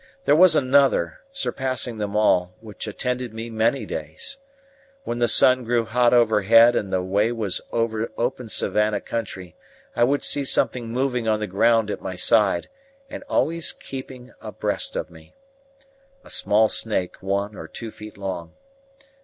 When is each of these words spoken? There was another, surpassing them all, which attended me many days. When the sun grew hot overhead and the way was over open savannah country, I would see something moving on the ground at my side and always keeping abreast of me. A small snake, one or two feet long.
There 0.25 0.35
was 0.35 0.55
another, 0.55 1.19
surpassing 1.31 1.99
them 1.99 2.15
all, 2.15 2.55
which 2.59 2.87
attended 2.87 3.35
me 3.35 3.51
many 3.51 3.85
days. 3.85 4.37
When 5.03 5.19
the 5.19 5.27
sun 5.27 5.63
grew 5.63 5.85
hot 5.85 6.11
overhead 6.11 6.75
and 6.75 6.91
the 6.91 7.03
way 7.03 7.31
was 7.31 7.61
over 7.71 8.11
open 8.17 8.49
savannah 8.49 8.99
country, 9.01 9.55
I 9.95 10.03
would 10.03 10.23
see 10.23 10.43
something 10.43 10.87
moving 10.89 11.27
on 11.27 11.39
the 11.39 11.45
ground 11.45 11.91
at 11.91 12.01
my 12.01 12.15
side 12.15 12.67
and 13.11 13.21
always 13.29 13.73
keeping 13.73 14.33
abreast 14.41 14.95
of 14.95 15.11
me. 15.11 15.35
A 16.23 16.31
small 16.31 16.67
snake, 16.67 17.17
one 17.21 17.55
or 17.55 17.67
two 17.67 17.91
feet 17.91 18.17
long. 18.17 18.53